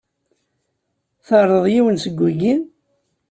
[1.25, 2.53] Tɛerḍeḍ yiwen seg wiyi?